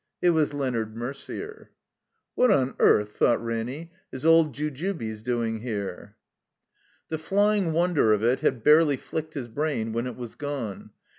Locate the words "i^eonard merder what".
0.49-2.49